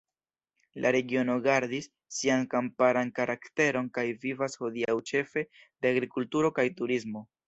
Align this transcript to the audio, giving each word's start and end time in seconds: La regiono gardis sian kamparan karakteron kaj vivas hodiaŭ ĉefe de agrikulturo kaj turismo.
La 0.83 0.89
regiono 0.93 1.33
gardis 1.47 1.87
sian 2.19 2.47
kamparan 2.53 3.11
karakteron 3.19 3.91
kaj 3.99 4.05
vivas 4.23 4.57
hodiaŭ 4.63 4.95
ĉefe 5.11 5.45
de 5.59 5.91
agrikulturo 5.95 6.53
kaj 6.61 6.67
turismo. 6.81 7.23